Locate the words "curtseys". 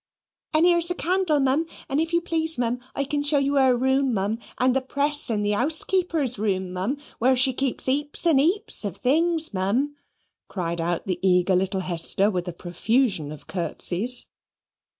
13.45-14.25